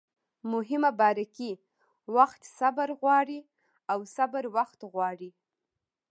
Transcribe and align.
مهمه 0.53 0.91
باریکي: 0.99 1.51
وخت 2.15 2.41
صبر 2.59 2.89
غواړي 2.99 3.39
او 3.91 3.99
صبر 4.15 4.43
وخت 4.57 4.79
غواړي 4.93 5.29